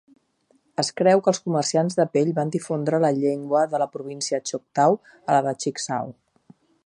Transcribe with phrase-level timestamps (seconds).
[0.83, 4.99] Es creu que els comerciants de pell van difondre la llengua de la província Choctaw
[5.11, 6.13] a la de Chicksaw.